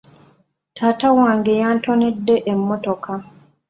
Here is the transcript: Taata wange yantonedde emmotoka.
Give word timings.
Taata 0.77 1.07
wange 1.17 1.51
yantonedde 1.61 2.35
emmotoka. 2.51 3.13